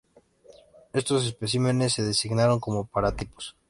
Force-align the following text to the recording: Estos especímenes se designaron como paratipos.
Estos 0.93 1.27
especímenes 1.27 1.93
se 1.93 2.01
designaron 2.01 2.59
como 2.59 2.87
paratipos. 2.87 3.55